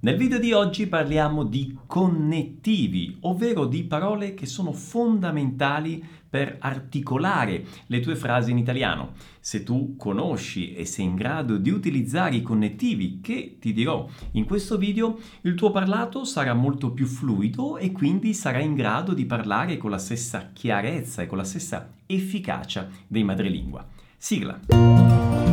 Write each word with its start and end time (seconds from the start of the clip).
Nel 0.00 0.16
video 0.16 0.38
di 0.38 0.52
oggi 0.52 0.86
parliamo 0.86 1.42
di 1.42 1.76
connettivi, 1.84 3.16
ovvero 3.22 3.66
di 3.66 3.82
parole 3.82 4.32
che 4.32 4.46
sono 4.46 4.70
fondamentali 4.70 6.00
per 6.30 6.54
articolare 6.60 7.64
le 7.86 7.98
tue 7.98 8.14
frasi 8.14 8.52
in 8.52 8.58
italiano. 8.58 9.14
Se 9.40 9.64
tu 9.64 9.96
conosci 9.96 10.72
e 10.72 10.84
sei 10.84 11.06
in 11.06 11.16
grado 11.16 11.56
di 11.56 11.70
utilizzare 11.70 12.36
i 12.36 12.42
connettivi 12.42 13.18
che 13.20 13.56
ti 13.58 13.72
dirò 13.72 14.08
in 14.32 14.44
questo 14.44 14.78
video, 14.78 15.18
il 15.40 15.56
tuo 15.56 15.72
parlato 15.72 16.22
sarà 16.22 16.54
molto 16.54 16.92
più 16.92 17.06
fluido 17.06 17.76
e 17.76 17.90
quindi 17.90 18.34
sarai 18.34 18.66
in 18.66 18.74
grado 18.74 19.14
di 19.14 19.26
parlare 19.26 19.78
con 19.78 19.90
la 19.90 19.98
stessa 19.98 20.50
chiarezza 20.52 21.22
e 21.22 21.26
con 21.26 21.38
la 21.38 21.44
stessa 21.44 21.94
efficacia 22.06 22.88
dei 23.08 23.24
madrelingua. 23.24 23.84
Sigla. 24.16 25.47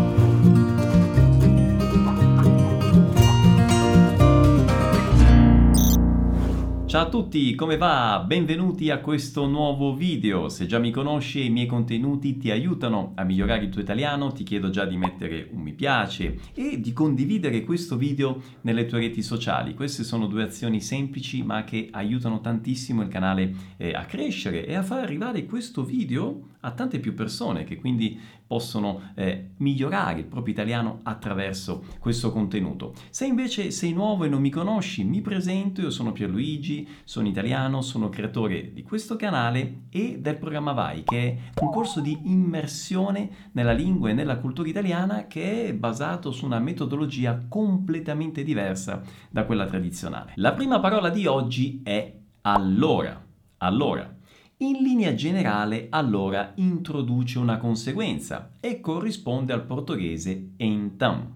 Ciao 6.95 7.07
a 7.07 7.09
tutti, 7.09 7.55
come 7.55 7.75
va? 7.75 8.23
Benvenuti 8.25 8.89
a 8.89 8.99
questo 8.99 9.47
nuovo 9.47 9.93
video. 9.93 10.47
Se 10.47 10.65
già 10.65 10.79
mi 10.79 10.91
conosci 10.91 11.41
e 11.41 11.43
i 11.43 11.49
miei 11.49 11.65
contenuti 11.65 12.37
ti 12.37 12.51
aiutano 12.51 13.11
a 13.15 13.25
migliorare 13.25 13.65
il 13.65 13.69
tuo 13.69 13.81
italiano, 13.81 14.31
ti 14.31 14.45
chiedo 14.45 14.69
già 14.69 14.85
di 14.85 14.95
mettere 14.95 15.49
un 15.51 15.59
mi 15.59 15.73
piace 15.73 16.39
e 16.53 16.79
di 16.79 16.93
condividere 16.93 17.65
questo 17.65 17.97
video 17.97 18.41
nelle 18.61 18.85
tue 18.85 18.99
reti 18.99 19.21
sociali. 19.21 19.73
Queste 19.73 20.05
sono 20.05 20.27
due 20.27 20.43
azioni 20.43 20.79
semplici 20.79 21.43
ma 21.43 21.65
che 21.65 21.89
aiutano 21.91 22.39
tantissimo 22.39 23.01
il 23.01 23.09
canale 23.09 23.53
eh, 23.75 23.91
a 23.91 24.05
crescere 24.05 24.65
e 24.65 24.75
a 24.75 24.81
far 24.81 25.03
arrivare 25.03 25.45
questo 25.45 25.83
video 25.83 26.53
a 26.65 26.71
tante 26.71 26.99
più 26.99 27.13
persone 27.13 27.63
che 27.63 27.77
quindi 27.77 28.19
possono 28.47 29.11
eh, 29.15 29.51
migliorare 29.57 30.19
il 30.19 30.25
proprio 30.25 30.53
italiano 30.53 30.99
attraverso 31.03 31.83
questo 31.99 32.31
contenuto. 32.31 32.93
Se 33.09 33.25
invece 33.25 33.71
sei 33.71 33.93
nuovo 33.93 34.23
e 34.23 34.29
non 34.29 34.41
mi 34.41 34.49
conosci, 34.49 35.03
mi 35.03 35.21
presento, 35.21 35.81
io 35.81 35.89
sono 35.89 36.11
Pierluigi, 36.11 36.87
sono 37.03 37.27
italiano, 37.27 37.81
sono 37.81 38.09
creatore 38.09 38.73
di 38.73 38.83
questo 38.83 39.15
canale 39.15 39.83
e 39.89 40.17
del 40.19 40.37
programma 40.37 40.73
Vai, 40.73 41.03
che 41.03 41.17
è 41.17 41.61
un 41.61 41.71
corso 41.71 42.01
di 42.01 42.17
immersione 42.25 43.49
nella 43.53 43.73
lingua 43.73 44.09
e 44.09 44.13
nella 44.13 44.37
cultura 44.37 44.67
italiana 44.67 45.27
che 45.27 45.67
è 45.67 45.73
basato 45.73 46.31
su 46.31 46.45
una 46.45 46.59
metodologia 46.59 47.45
completamente 47.47 48.43
diversa 48.43 49.01
da 49.29 49.45
quella 49.45 49.65
tradizionale. 49.65 50.33
La 50.35 50.53
prima 50.53 50.79
parola 50.79 51.09
di 51.09 51.25
oggi 51.25 51.81
è 51.83 52.13
allora. 52.41 53.23
Allora, 53.57 54.14
in 54.57 54.81
linea 54.81 55.13
generale 55.13 55.87
allora 55.89 56.53
introduce 56.55 57.39
una 57.39 57.57
conseguenza 57.57 58.51
e 58.61 58.79
corrisponde 58.79 59.51
al 59.51 59.65
portoghese 59.65 60.51
então. 60.57 61.33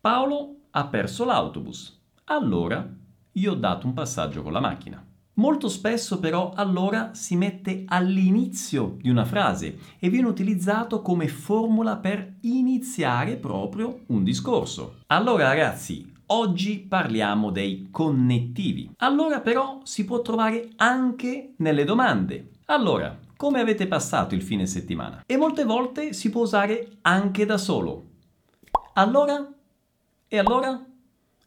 Paolo 0.00 0.56
ha 0.70 0.86
perso 0.86 1.24
l'autobus. 1.24 2.00
Allora 2.24 2.88
gli 3.32 3.46
ho 3.46 3.54
dato 3.54 3.86
un 3.86 3.94
passaggio 3.94 4.42
con 4.42 4.52
la 4.52 4.60
macchina. 4.60 5.04
Molto 5.34 5.68
spesso 5.68 6.20
però 6.20 6.52
allora 6.54 7.14
si 7.14 7.36
mette 7.36 7.84
all'inizio 7.86 8.96
di 9.00 9.08
una 9.08 9.24
frase 9.24 9.78
e 9.98 10.08
viene 10.10 10.28
utilizzato 10.28 11.00
come 11.00 11.26
formula 11.26 11.96
per 11.96 12.36
iniziare 12.42 13.36
proprio 13.36 14.02
un 14.08 14.22
discorso. 14.22 14.98
Allora 15.06 15.48
ragazzi, 15.48 16.11
Oggi 16.26 16.78
parliamo 16.78 17.50
dei 17.50 17.88
connettivi. 17.90 18.90
Allora 18.98 19.40
però 19.40 19.80
si 19.82 20.04
può 20.04 20.22
trovare 20.22 20.70
anche 20.76 21.54
nelle 21.56 21.84
domande. 21.84 22.50
Allora, 22.66 23.18
come 23.36 23.60
avete 23.60 23.86
passato 23.86 24.34
il 24.34 24.42
fine 24.42 24.66
settimana? 24.66 25.24
E 25.26 25.36
molte 25.36 25.64
volte 25.64 26.12
si 26.12 26.30
può 26.30 26.42
usare 26.42 26.98
anche 27.02 27.44
da 27.44 27.58
solo. 27.58 28.04
Allora? 28.94 29.46
E 30.28 30.38
allora? 30.38 30.82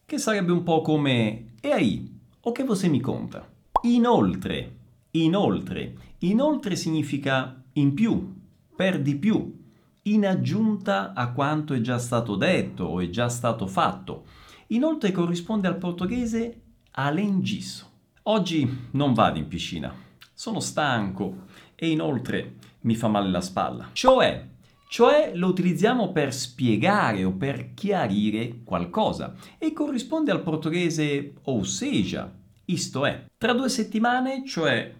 Che 0.05 0.17
sarebbe 0.17 0.51
un 0.51 0.63
po' 0.63 0.81
come 0.81 1.53
e 1.61 1.71
aí? 1.71 2.19
O 2.41 2.51
che 2.51 2.63
você 2.63 2.87
mi 2.87 2.99
conta? 2.99 3.47
Inoltre, 3.83 4.75
inoltre, 5.11 5.95
inoltre 6.19 6.75
significa 6.75 7.59
in 7.73 7.93
più, 7.93 8.35
per 8.75 9.01
di 9.01 9.15
più, 9.15 9.63
in 10.03 10.27
aggiunta 10.27 11.13
a 11.13 11.31
quanto 11.31 11.73
è 11.73 11.81
già 11.81 11.97
stato 11.97 12.35
detto 12.35 12.83
o 12.83 12.99
è 12.99 13.09
già 13.09 13.29
stato 13.29 13.65
fatto. 13.65 14.25
Inoltre 14.67 15.11
corrisponde 15.11 15.67
al 15.67 15.77
portoghese 15.77 16.61
além 16.91 17.41
disso. 17.41 17.89
Oggi 18.23 18.87
non 18.91 19.13
vado 19.13 19.37
in 19.37 19.47
piscina 19.47 20.03
sono 20.35 20.59
stanco 20.59 21.45
e 21.75 21.89
inoltre 21.89 22.55
mi 22.81 22.95
fa 22.95 23.07
male 23.07 23.29
la 23.29 23.41
spalla. 23.41 23.89
Cioè, 23.93 24.47
cioè 24.89 25.31
lo 25.33 25.47
utilizziamo 25.47 26.11
per 26.11 26.33
spiegare 26.33 27.23
o 27.23 27.31
per 27.31 27.73
chiarire 27.73 28.59
qualcosa 28.63 29.33
e 29.57 29.71
corrisponde 29.71 30.31
al 30.31 30.43
portoghese 30.43 31.35
ou 31.43 31.63
seja, 31.63 32.31
isto 32.65 33.05
è. 33.05 33.25
Tra 33.37 33.53
due 33.53 33.69
settimane, 33.69 34.45
cioè 34.45 34.93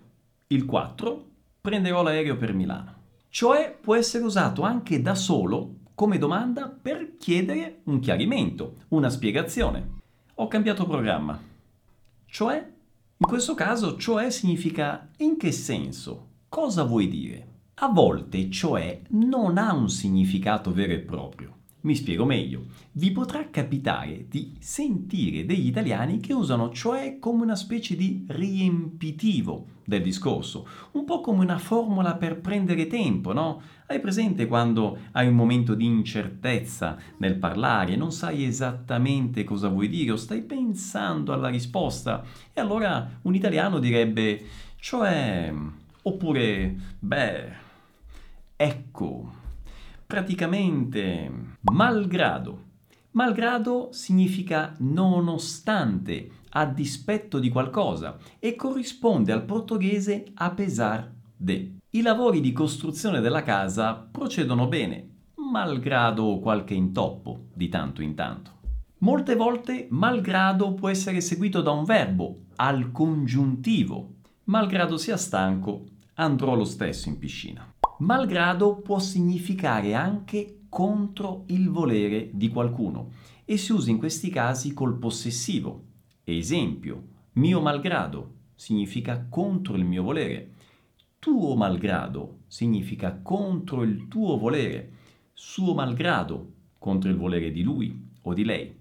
il 0.48 0.66
4, 0.66 1.26
prenderò 1.60 2.02
l'aereo 2.02 2.38
per 2.38 2.54
Milano. 2.54 2.94
Cioè 3.30 3.78
può 3.80 3.96
essere 3.96 4.24
usato 4.24 4.62
anche 4.62 5.02
da 5.02 5.16
solo 5.16 5.84
come 5.96 6.18
domanda 6.18 6.68
per 6.70 7.16
chiedere 7.18 7.80
un 7.86 8.00
chiarimento, 8.00 8.76
una 8.90 9.10
spiegazione. 9.10 10.02
Ho 10.36 10.48
cambiato 10.48 10.86
programma. 10.86 11.40
Cioè 12.26 12.74
in 13.18 13.28
questo 13.28 13.54
caso, 13.54 13.96
cioè 13.96 14.30
significa 14.30 15.10
in 15.20 15.38
che 15.38 15.54
senso? 15.54 16.28
Cosa 16.50 16.84
vuoi 16.84 17.08
dire? 17.08 17.48
A 17.76 17.88
volte, 17.88 18.50
cioè, 18.50 19.02
non 19.12 19.58
ha 19.58 19.74
un 19.74 19.90
significato 19.90 20.74
vero 20.74 20.92
e 20.92 21.00
proprio. 21.00 21.60
Mi 21.86 21.94
spiego 21.94 22.26
meglio. 22.26 22.66
Vi 22.94 23.12
potrà 23.12 23.48
capitare 23.52 24.26
di 24.28 24.56
sentire 24.60 25.46
degli 25.46 25.68
italiani 25.68 26.20
che 26.20 26.34
usano 26.34 26.72
cioè 26.72 27.20
come 27.20 27.44
una 27.44 27.56
specie 27.56 27.96
di 27.96 28.26
riempitivo 28.28 29.68
del 29.86 30.02
discorso, 30.02 30.68
un 30.94 31.06
po' 31.06 31.22
come 31.22 31.44
una 31.44 31.60
formula 31.60 32.16
per 32.16 32.42
prendere 32.42 32.88
tempo, 32.88 33.34
no? 33.34 33.62
Hai 33.86 34.00
presente 34.00 34.48
quando 34.48 34.98
hai 35.12 35.28
un 35.28 35.36
momento 35.36 35.76
di 35.76 35.86
incertezza 35.86 36.98
nel 37.18 37.36
parlare, 37.36 37.96
non 37.96 38.12
sai 38.12 38.46
esattamente 38.46 39.44
cosa 39.44 39.68
vuoi 39.68 39.88
dire 39.88 40.10
o 40.10 40.16
stai 40.16 40.42
pensando 40.42 41.34
alla 41.34 41.50
risposta 41.50 42.24
e 42.52 42.60
allora 42.60 43.20
un 43.22 43.36
italiano 43.36 43.78
direbbe 43.78 44.44
cioè 44.80 45.54
oppure 46.02 46.76
beh 46.98 47.54
ecco 48.56 49.44
praticamente 50.06 51.32
malgrado. 51.62 52.64
Malgrado 53.12 53.90
significa 53.92 54.76
nonostante, 54.80 56.32
a 56.50 56.66
dispetto 56.66 57.40
di 57.40 57.50
qualcosa 57.50 58.18
e 58.40 58.56
corrisponde 58.56 59.32
al 59.32 59.44
portoghese 59.44 60.26
a 60.36 60.52
pesar 60.52 61.12
de. 61.36 61.78
I 61.90 62.02
lavori 62.02 62.42
di 62.42 62.52
costruzione 62.52 63.22
della 63.22 63.42
casa 63.42 63.94
procedono 63.94 64.68
bene, 64.68 65.10
malgrado 65.36 66.40
qualche 66.40 66.74
intoppo 66.74 67.48
di 67.54 67.70
tanto 67.70 68.02
in 68.02 68.16
tanto. 68.16 68.52
Molte 69.00 69.36
volte 69.36 69.88
malgrado 69.90 70.74
può 70.74 70.90
essere 70.90 71.22
seguito 71.22 71.62
da 71.62 71.72
un 71.72 71.84
verbo, 71.84 72.46
al 72.56 72.92
congiuntivo. 72.92 74.14
Malgrado 74.46 74.98
sia 74.98 75.18
stanco, 75.18 75.86
andrò 76.16 76.56
lo 76.56 76.66
stesso 76.66 77.10
in 77.10 77.18
piscina 77.18 77.75
malgrado 78.00 78.78
può 78.78 79.00
significare 79.00 79.94
anche 79.94 80.62
contro 80.70 81.44
il 81.48 81.70
volere 81.70 82.30
di 82.34 82.50
qualcuno 82.50 83.12
e 83.46 83.58
si 83.58 83.72
usa 83.72 83.90
in 83.90 83.98
questi 83.98 84.30
casi 84.30 84.74
col 84.74 84.98
possessivo. 84.98 85.84
Esempio, 86.24 87.08
mio 87.34 87.62
malgrado 87.62 88.34
significa 88.56 89.26
contro 89.30 89.76
il 89.76 89.86
mio 89.86 90.04
volere, 90.04 90.52
tuo 91.20 91.56
malgrado 91.56 92.40
significa 92.48 93.20
contro 93.22 93.84
il 93.84 94.08
tuo 94.08 94.38
volere, 94.38 94.92
suo 95.34 95.74
malgrado 95.74 96.54
contro 96.78 97.10
il 97.10 97.18
volere 97.18 97.52
di 97.52 97.64
lui 97.64 98.10
o 98.22 98.34
di 98.34 98.44
lei. 98.44 98.76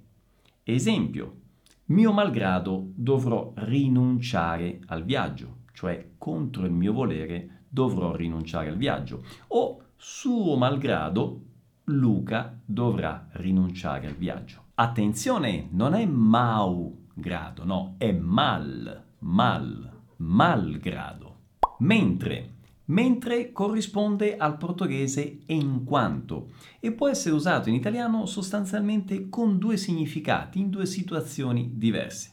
Esempio, 0.62 1.40
mio 1.86 2.12
malgrado 2.12 2.90
dovrò 2.94 3.52
rinunciare 3.56 4.80
al 4.86 5.04
viaggio, 5.04 5.58
cioè 5.72 6.12
contro 6.16 6.64
il 6.64 6.72
mio 6.72 6.92
volere 6.92 7.63
dovrò 7.74 8.14
rinunciare 8.14 8.68
al 8.68 8.76
viaggio 8.76 9.24
o 9.48 9.82
suo 9.96 10.56
malgrado 10.56 11.40
Luca 11.88 12.58
dovrà 12.64 13.28
rinunciare 13.32 14.06
al 14.06 14.14
viaggio. 14.14 14.62
Attenzione, 14.74 15.68
non 15.72 15.92
è 15.94 16.06
mau 16.06 17.08
grado, 17.12 17.64
no, 17.64 17.96
è 17.98 18.10
mal, 18.12 19.02
mal, 19.18 19.92
malgrado. 20.16 21.32
Mentre, 21.80 22.54
mentre 22.86 23.52
corrisponde 23.52 24.36
al 24.36 24.56
portoghese 24.56 25.40
en 25.46 25.84
quanto 25.84 26.52
e 26.80 26.92
può 26.92 27.08
essere 27.08 27.34
usato 27.34 27.68
in 27.68 27.74
italiano 27.74 28.24
sostanzialmente 28.24 29.28
con 29.28 29.58
due 29.58 29.76
significati, 29.76 30.60
in 30.60 30.70
due 30.70 30.86
situazioni 30.86 31.72
diverse. 31.74 32.32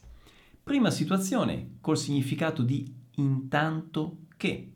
Prima 0.64 0.90
situazione 0.92 1.78
col 1.82 1.98
significato 1.98 2.64
di 2.64 2.90
intanto 3.16 4.18
che 4.38 4.72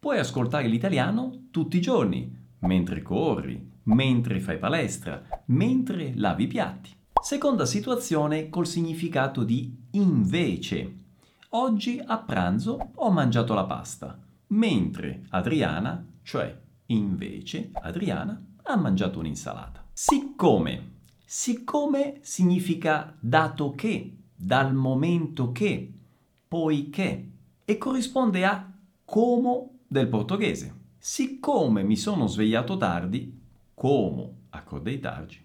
Puoi 0.00 0.20
ascoltare 0.20 0.68
l'italiano 0.68 1.48
tutti 1.50 1.76
i 1.76 1.80
giorni, 1.80 2.32
mentre 2.60 3.02
corri, 3.02 3.68
mentre 3.84 4.38
fai 4.38 4.56
palestra, 4.56 5.20
mentre 5.46 6.12
lavi 6.14 6.44
i 6.44 6.46
piatti. 6.46 6.90
Seconda 7.20 7.66
situazione 7.66 8.48
col 8.48 8.68
significato 8.68 9.42
di 9.42 9.76
invece. 9.92 10.94
Oggi 11.50 12.00
a 12.00 12.16
pranzo 12.18 12.90
ho 12.94 13.10
mangiato 13.10 13.54
la 13.54 13.64
pasta, 13.64 14.16
mentre 14.48 15.24
Adriana, 15.30 16.06
cioè 16.22 16.56
invece 16.86 17.70
Adriana, 17.72 18.40
ha 18.62 18.76
mangiato 18.76 19.18
un'insalata. 19.18 19.84
Siccome. 19.92 20.92
Siccome 21.24 22.18
significa 22.20 23.16
dato 23.18 23.74
che, 23.74 24.16
dal 24.32 24.72
momento 24.74 25.50
che, 25.50 25.92
poiché 26.46 27.30
e 27.64 27.76
corrisponde 27.78 28.44
a 28.44 28.72
como 29.04 29.77
del 29.88 30.08
portoghese. 30.08 30.74
Siccome 30.98 31.82
mi 31.82 31.96
sono 31.96 32.26
svegliato 32.26 32.76
tardi, 32.76 33.40
como 33.74 34.34
accordei 34.50 35.00
tardi, 35.00 35.36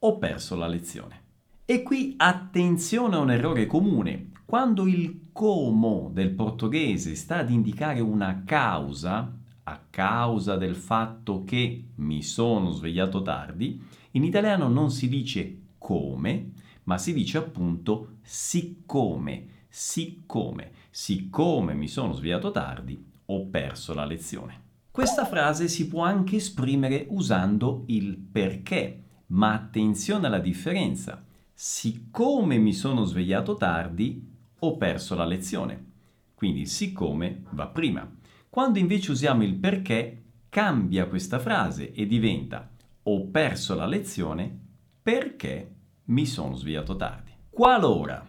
ho 0.00 0.18
perso 0.18 0.54
la 0.54 0.68
lezione. 0.68 1.22
E 1.64 1.82
qui 1.82 2.14
attenzione 2.16 3.16
a 3.16 3.20
un 3.20 3.30
errore 3.30 3.66
comune. 3.66 4.32
Quando 4.44 4.86
il 4.86 5.28
como 5.32 6.10
del 6.12 6.30
portoghese 6.30 7.14
sta 7.14 7.38
ad 7.38 7.50
indicare 7.50 8.00
una 8.00 8.42
causa, 8.44 9.36
a 9.64 9.80
causa 9.90 10.56
del 10.56 10.76
fatto 10.76 11.44
che 11.44 11.84
mi 11.96 12.22
sono 12.22 12.70
svegliato 12.70 13.22
tardi, 13.22 13.82
in 14.12 14.24
italiano 14.24 14.68
non 14.68 14.90
si 14.90 15.08
dice 15.08 15.60
come, 15.78 16.52
ma 16.84 16.96
si 16.98 17.12
dice 17.12 17.38
appunto 17.38 18.16
siccome 18.22 19.56
siccome, 19.68 20.72
siccome 20.90 21.74
mi 21.74 21.88
sono 21.88 22.12
svegliato 22.12 22.50
tardi, 22.50 23.00
ho 23.30 23.46
perso 23.46 23.94
la 23.94 24.04
lezione. 24.04 24.66
Questa 24.90 25.24
frase 25.24 25.68
si 25.68 25.86
può 25.88 26.02
anche 26.02 26.36
esprimere 26.36 27.06
usando 27.10 27.84
il 27.86 28.16
perché, 28.16 29.02
ma 29.26 29.52
attenzione 29.54 30.26
alla 30.26 30.38
differenza. 30.38 31.24
Siccome 31.52 32.58
mi 32.58 32.72
sono 32.72 33.04
svegliato 33.04 33.54
tardi, 33.56 34.26
ho 34.58 34.76
perso 34.76 35.14
la 35.14 35.24
lezione. 35.24 35.86
Quindi 36.34 36.66
siccome 36.66 37.44
va 37.50 37.68
prima. 37.68 38.10
Quando 38.48 38.78
invece 38.78 39.10
usiamo 39.10 39.42
il 39.42 39.54
perché, 39.54 40.22
cambia 40.48 41.06
questa 41.06 41.38
frase 41.38 41.92
e 41.92 42.06
diventa 42.06 42.70
ho 43.02 43.26
perso 43.28 43.74
la 43.74 43.86
lezione 43.86 44.58
perché 45.02 45.74
mi 46.06 46.26
sono 46.26 46.54
svegliato 46.56 46.96
tardi. 46.96 47.32
Qualora 47.50 48.28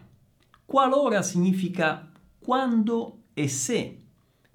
Qualora 0.70 1.22
significa 1.22 2.08
quando 2.38 3.24
e 3.34 3.48
se, 3.48 3.99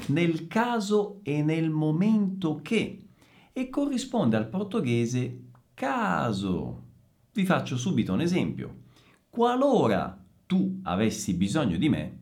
nel 0.07 0.47
caso 0.47 1.19
e 1.23 1.41
nel 1.41 1.69
momento 1.69 2.59
che, 2.61 3.07
e 3.53 3.69
corrisponde 3.69 4.35
al 4.35 4.49
portoghese 4.49 5.43
caso. 5.73 6.83
Vi 7.31 7.45
faccio 7.45 7.77
subito 7.77 8.13
un 8.13 8.21
esempio. 8.21 8.83
Qualora 9.29 10.21
tu 10.45 10.79
avessi 10.83 11.33
bisogno 11.33 11.77
di 11.77 11.89
me, 11.89 12.19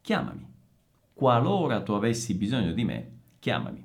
chiamami. 0.00 0.46
Qualora 1.12 1.82
tu 1.82 1.92
avessi 1.92 2.34
bisogno 2.34 2.72
di 2.72 2.84
me, 2.84 3.10
chiamami. 3.38 3.84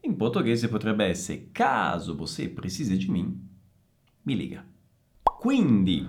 In 0.00 0.16
portoghese 0.16 0.68
potrebbe 0.68 1.04
essere 1.04 1.48
caso 1.52 2.16
você 2.16 2.48
precise 2.48 2.96
de 2.96 3.08
mim, 3.08 3.48
mi 4.22 4.36
liga. 4.36 4.66
Quindi, 5.22 6.08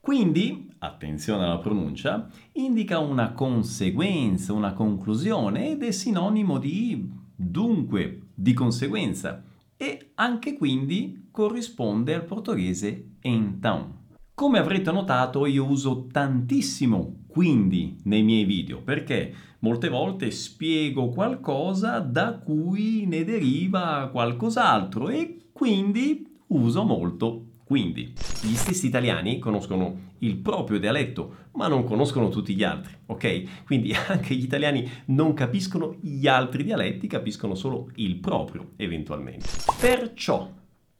quindi, 0.00 0.71
attenzione 0.82 1.44
alla 1.44 1.58
pronuncia, 1.58 2.28
indica 2.52 2.98
una 2.98 3.32
conseguenza, 3.32 4.52
una 4.52 4.72
conclusione 4.72 5.70
ed 5.70 5.82
è 5.82 5.92
sinonimo 5.92 6.58
di 6.58 7.08
dunque, 7.34 8.22
di 8.34 8.52
conseguenza 8.52 9.44
e 9.76 10.10
anche 10.14 10.56
quindi 10.56 11.28
corrisponde 11.30 12.14
al 12.14 12.24
portoghese 12.24 13.16
então. 13.20 14.00
Come 14.34 14.58
avrete 14.58 14.90
notato 14.90 15.46
io 15.46 15.64
uso 15.66 16.06
tantissimo 16.10 17.24
quindi 17.28 17.98
nei 18.04 18.22
miei 18.22 18.44
video 18.44 18.82
perché 18.82 19.32
molte 19.60 19.88
volte 19.88 20.30
spiego 20.30 21.08
qualcosa 21.10 22.00
da 22.00 22.38
cui 22.38 23.06
ne 23.06 23.24
deriva 23.24 24.08
qualcos'altro 24.10 25.08
e 25.10 25.48
quindi 25.52 26.26
uso 26.48 26.82
molto 26.84 27.51
quindi, 27.72 28.12
gli 28.42 28.54
stessi 28.54 28.86
italiani 28.86 29.38
conoscono 29.38 30.10
il 30.18 30.36
proprio 30.36 30.78
dialetto, 30.78 31.36
ma 31.52 31.68
non 31.68 31.84
conoscono 31.84 32.28
tutti 32.28 32.54
gli 32.54 32.62
altri, 32.62 32.94
ok? 33.06 33.64
Quindi 33.64 33.94
anche 34.08 34.34
gli 34.34 34.42
italiani 34.42 34.86
non 35.06 35.32
capiscono 35.32 35.96
gli 35.98 36.26
altri 36.26 36.64
dialetti, 36.64 37.06
capiscono 37.06 37.54
solo 37.54 37.88
il 37.94 38.16
proprio, 38.16 38.72
eventualmente. 38.76 39.48
Perciò, 39.80 40.50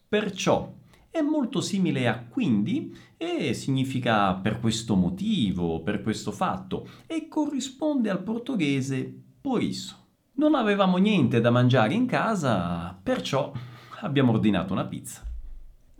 perciò, 0.08 0.72
è 1.10 1.20
molto 1.20 1.60
simile 1.60 2.08
a 2.08 2.24
quindi 2.26 2.96
e 3.18 3.52
significa 3.52 4.32
per 4.32 4.58
questo 4.58 4.96
motivo, 4.96 5.82
per 5.82 6.02
questo 6.02 6.32
fatto 6.32 6.88
e 7.06 7.28
corrisponde 7.28 8.08
al 8.08 8.22
portoghese 8.22 9.14
por 9.42 9.62
isso. 9.62 9.94
Non 10.36 10.54
avevamo 10.54 10.96
niente 10.96 11.42
da 11.42 11.50
mangiare 11.50 11.92
in 11.92 12.06
casa, 12.06 12.98
perciò 13.02 13.52
abbiamo 14.00 14.32
ordinato 14.32 14.72
una 14.72 14.86
pizza. 14.86 15.26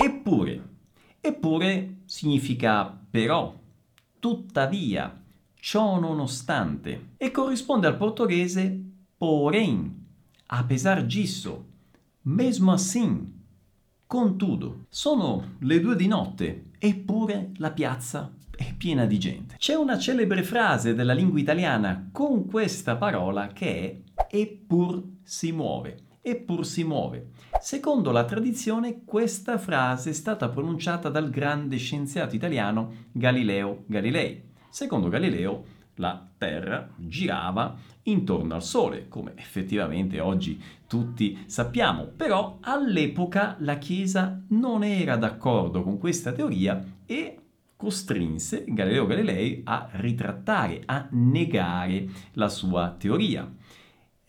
Eppure, 0.05 0.69
eppure 1.21 1.99
significa 2.07 2.93
però, 3.09 3.55
tuttavia, 4.19 5.23
ciò 5.55 6.01
nonostante 6.01 7.11
e 7.17 7.31
corrisponde 7.31 7.87
al 7.87 7.97
portoghese 7.97 8.83
porém, 9.17 9.95
apesar 10.47 11.05
disso, 11.05 11.67
mesmo 12.23 12.73
assim, 12.73 13.33
contudo. 14.05 14.87
Sono 14.89 15.55
le 15.61 15.79
due 15.79 15.95
di 15.95 16.09
notte, 16.09 16.71
eppure 16.81 17.53
la 17.59 17.71
piazza 17.71 18.29
è 18.51 18.75
piena 18.75 19.05
di 19.05 19.21
gente. 19.21 19.55
C'è 19.57 19.75
una 19.75 20.01
celebre 20.01 20.43
frase 20.43 20.95
della 20.95 21.15
lingua 21.15 21.39
italiana 21.39 22.09
con 22.11 22.47
questa 22.47 22.97
parola 22.97 23.53
che 23.53 24.03
è 24.27 24.37
eppur 24.37 25.01
si 25.23 25.53
muove 25.53 26.11
eppur 26.23 26.65
si 26.65 26.85
muove. 26.85 27.31
Secondo 27.61 28.13
la 28.13 28.25
tradizione, 28.25 29.03
questa 29.05 29.59
frase 29.59 30.11
è 30.11 30.13
stata 30.13 30.49
pronunciata 30.49 31.09
dal 31.09 31.29
grande 31.29 31.77
scienziato 31.77 32.37
italiano 32.37 33.09
Galileo 33.11 33.83
Galilei. 33.87 34.51
Secondo 34.71 35.09
Galileo, 35.09 35.65
la 35.97 36.27
Terra 36.39 36.89
girava 36.97 37.77
intorno 38.05 38.55
al 38.55 38.63
Sole, 38.63 39.09
come 39.09 39.33
effettivamente 39.37 40.21
oggi 40.21 40.61
tutti 40.87 41.45
sappiamo, 41.47 42.05
però 42.05 42.59
all'epoca 42.61 43.57
la 43.59 43.77
Chiesa 43.77 44.43
non 44.49 44.85
era 44.85 45.17
d'accordo 45.17 45.83
con 45.83 45.99
questa 45.99 46.33
teoria 46.33 46.83
e 47.05 47.37
costrinse 47.77 48.65
Galileo 48.69 49.07
Galilei 49.07 49.61
a 49.65 49.89
ritrattare, 49.93 50.83
a 50.87 51.09
negare 51.11 52.09
la 52.33 52.49
sua 52.49 52.95
teoria. 52.97 53.51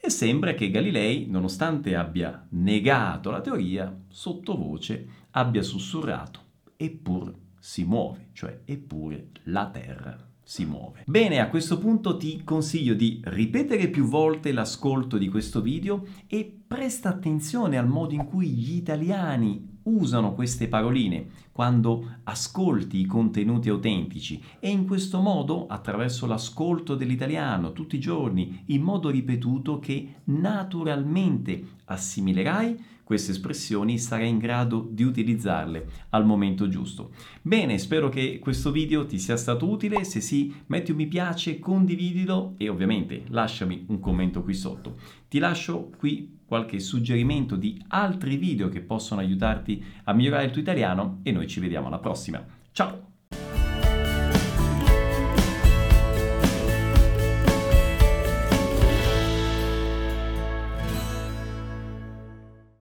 E 0.05 0.09
sembra 0.09 0.53
che 0.53 0.69
Galilei, 0.69 1.27
nonostante 1.29 1.95
abbia 1.95 2.45
negato 2.49 3.31
la 3.31 3.39
teoria, 3.39 4.03
sottovoce 4.09 5.07
abbia 5.31 5.61
sussurrato, 5.61 6.41
eppur 6.75 7.33
si 7.57 7.85
muove, 7.85 8.27
cioè 8.33 8.63
eppure 8.65 9.29
la 9.43 9.69
Terra 9.69 10.32
si 10.43 10.65
muove. 10.65 11.03
Bene, 11.05 11.39
a 11.39 11.47
questo 11.47 11.77
punto 11.77 12.17
ti 12.17 12.43
consiglio 12.43 12.93
di 12.93 13.21
ripetere 13.23 13.89
più 13.89 14.05
volte 14.05 14.51
l'ascolto 14.51 15.17
di 15.17 15.29
questo 15.29 15.61
video 15.61 16.05
e 16.27 16.59
presta 16.67 17.09
attenzione 17.09 17.77
al 17.77 17.87
modo 17.87 18.13
in 18.13 18.25
cui 18.25 18.49
gli 18.49 18.75
italiani 18.75 19.71
usano 19.83 20.33
queste 20.33 20.67
paroline 20.67 21.27
quando 21.51 22.17
ascolti 22.23 22.99
i 22.99 23.05
contenuti 23.05 23.69
autentici 23.69 24.41
e 24.59 24.69
in 24.69 24.85
questo 24.85 25.19
modo, 25.19 25.67
attraverso 25.67 26.25
l'ascolto 26.25 26.95
dell'italiano 26.95 27.73
tutti 27.73 27.95
i 27.97 27.99
giorni, 27.99 28.63
in 28.67 28.81
modo 28.81 29.09
ripetuto, 29.09 29.79
che 29.79 30.21
naturalmente 30.25 31.63
assimilerai 31.85 32.91
queste 33.03 33.31
espressioni 33.31 33.99
sarai 33.99 34.29
in 34.29 34.37
grado 34.37 34.87
di 34.89 35.03
utilizzarle 35.03 35.85
al 36.09 36.25
momento 36.25 36.67
giusto. 36.67 37.11
Bene, 37.41 37.77
spero 37.77 38.09
che 38.09 38.39
questo 38.39 38.71
video 38.71 39.05
ti 39.05 39.19
sia 39.19 39.37
stato 39.37 39.69
utile, 39.69 40.03
se 40.03 40.21
sì 40.21 40.53
metti 40.67 40.91
un 40.91 40.97
mi 40.97 41.07
piace, 41.07 41.59
condividilo 41.59 42.55
e 42.57 42.69
ovviamente 42.69 43.23
lasciami 43.27 43.85
un 43.89 43.99
commento 43.99 44.43
qui 44.43 44.53
sotto. 44.53 44.97
Ti 45.27 45.39
lascio 45.39 45.89
qui 45.97 46.39
qualche 46.45 46.79
suggerimento 46.79 47.55
di 47.55 47.81
altri 47.87 48.37
video 48.37 48.69
che 48.69 48.81
possono 48.81 49.21
aiutarti 49.21 49.83
a 50.03 50.13
migliorare 50.13 50.45
il 50.45 50.51
tuo 50.51 50.61
italiano 50.61 51.19
e 51.23 51.31
noi 51.31 51.47
ci 51.47 51.59
vediamo 51.59 51.87
alla 51.87 51.99
prossima. 51.99 52.45
Ciao! 52.71 53.12